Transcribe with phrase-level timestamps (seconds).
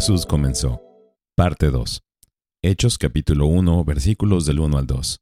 [0.00, 0.80] Jesús comenzó.
[1.36, 2.02] Parte 2.
[2.62, 5.20] Hechos capítulo 1 versículos del 1 al 2.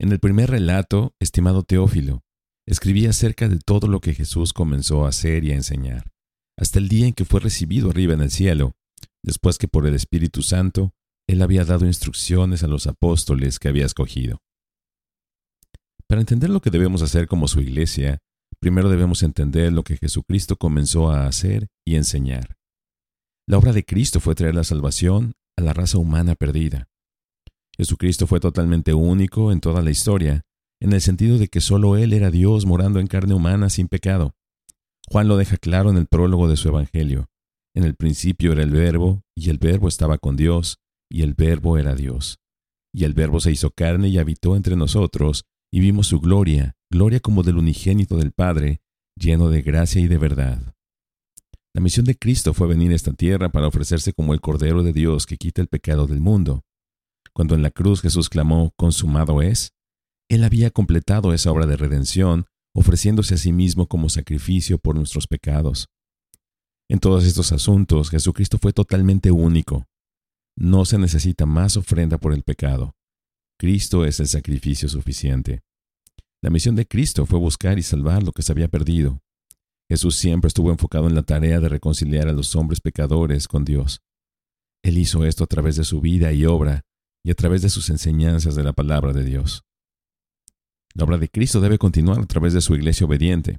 [0.00, 2.22] En el primer relato, estimado Teófilo,
[2.66, 6.10] escribí acerca de todo lo que Jesús comenzó a hacer y a enseñar,
[6.58, 8.72] hasta el día en que fue recibido arriba en el cielo,
[9.22, 10.92] después que por el Espíritu Santo
[11.28, 14.38] él había dado instrucciones a los apóstoles que había escogido.
[16.08, 18.18] Para entender lo que debemos hacer como su iglesia,
[18.58, 22.56] primero debemos entender lo que Jesucristo comenzó a hacer y enseñar.
[23.52, 26.88] La obra de Cristo fue traer la salvación a la raza humana perdida.
[27.76, 30.40] Jesucristo fue totalmente único en toda la historia,
[30.80, 34.34] en el sentido de que solo Él era Dios morando en carne humana sin pecado.
[35.06, 37.28] Juan lo deja claro en el prólogo de su Evangelio.
[37.74, 40.78] En el principio era el Verbo, y el Verbo estaba con Dios,
[41.10, 42.38] y el Verbo era Dios.
[42.90, 47.20] Y el Verbo se hizo carne y habitó entre nosotros, y vimos su gloria, gloria
[47.20, 48.80] como del unigénito del Padre,
[49.14, 50.71] lleno de gracia y de verdad.
[51.74, 54.92] La misión de Cristo fue venir a esta tierra para ofrecerse como el Cordero de
[54.92, 56.64] Dios que quita el pecado del mundo.
[57.32, 59.72] Cuando en la cruz Jesús clamó, consumado es,
[60.28, 65.26] Él había completado esa obra de redención, ofreciéndose a sí mismo como sacrificio por nuestros
[65.26, 65.88] pecados.
[66.90, 69.86] En todos estos asuntos, Jesucristo fue totalmente único.
[70.58, 72.94] No se necesita más ofrenda por el pecado.
[73.58, 75.62] Cristo es el sacrificio suficiente.
[76.42, 79.22] La misión de Cristo fue buscar y salvar lo que se había perdido.
[79.92, 84.00] Jesús siempre estuvo enfocado en la tarea de reconciliar a los hombres pecadores con Dios.
[84.82, 86.86] Él hizo esto a través de su vida y obra
[87.22, 89.64] y a través de sus enseñanzas de la palabra de Dios.
[90.94, 93.58] La obra de Cristo debe continuar a través de su iglesia obediente.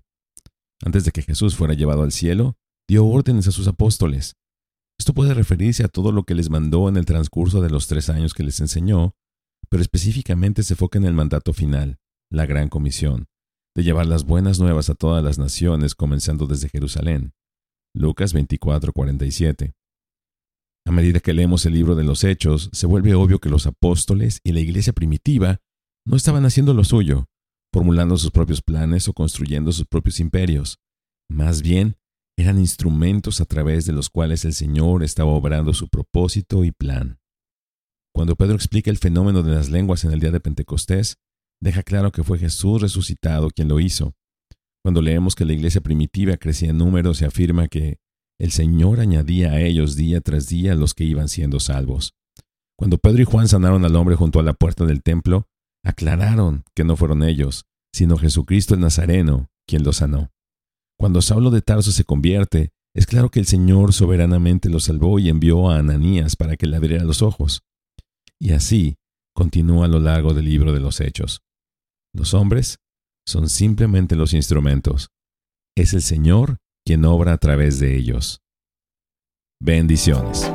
[0.83, 2.57] Antes de que Jesús fuera llevado al cielo,
[2.89, 4.35] dio órdenes a sus apóstoles.
[4.97, 8.09] Esto puede referirse a todo lo que les mandó en el transcurso de los tres
[8.09, 9.13] años que les enseñó,
[9.69, 11.99] pero específicamente se enfoca en el mandato final,
[12.31, 13.27] la gran comisión,
[13.75, 17.33] de llevar las buenas nuevas a todas las naciones, comenzando desde Jerusalén.
[17.95, 19.73] Lucas 24:47.
[20.85, 24.39] A medida que leemos el libro de los Hechos, se vuelve obvio que los apóstoles
[24.43, 25.61] y la iglesia primitiva
[26.05, 27.27] no estaban haciendo lo suyo,
[27.71, 30.79] formulando sus propios planes o construyendo sus propios imperios.
[31.29, 31.95] Más bien,
[32.37, 37.19] eran instrumentos a través de los cuales el Señor estaba obrando su propósito y plan.
[38.13, 41.17] Cuando Pedro explica el fenómeno de las lenguas en el día de Pentecostés,
[41.63, 44.13] deja claro que fue Jesús resucitado quien lo hizo.
[44.83, 47.99] Cuando leemos que la iglesia primitiva crecía en número, se afirma que
[48.37, 52.15] el Señor añadía a ellos día tras día los que iban siendo salvos.
[52.77, 55.47] Cuando Pedro y Juan sanaron al hombre junto a la puerta del templo,
[55.85, 60.31] aclararon que no fueron ellos, sino Jesucristo el Nazareno quien los sanó.
[60.99, 65.29] Cuando Saulo de Tarso se convierte, es claro que el Señor soberanamente lo salvó y
[65.29, 67.63] envió a Ananías para que le abriera los ojos.
[68.37, 68.97] Y así
[69.33, 71.41] continúa a lo largo del libro de los Hechos.
[72.13, 72.77] Los hombres
[73.25, 75.09] son simplemente los instrumentos.
[75.75, 78.41] Es el Señor quien obra a través de ellos.
[79.59, 80.51] Bendiciones.